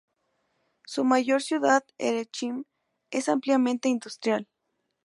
Su 0.83 1.03
mayor 1.03 1.43
ciudad, 1.43 1.83
Erechim, 1.99 2.63
es 3.11 3.29
ampliamente 3.29 3.87
industrial. 3.87 4.47